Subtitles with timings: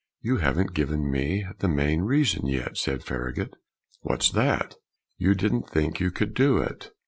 [0.19, 3.53] "You haven't given me the main reason yet," said Farragut.
[3.99, 4.73] "What's that?"
[5.19, 6.89] "You didn't think you could do it."